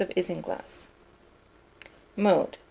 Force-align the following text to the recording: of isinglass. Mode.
of 0.01 0.09
isinglass. 0.15 0.87
Mode. 2.17 2.57